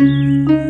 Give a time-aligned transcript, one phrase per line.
[0.00, 0.67] 嗯。